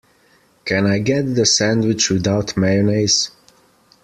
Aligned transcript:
Can 0.65 0.87
I 0.87 0.97
get 0.97 1.35
the 1.35 1.45
sandwich 1.45 2.09
without 2.09 2.57
mayonnaise? 2.57 3.29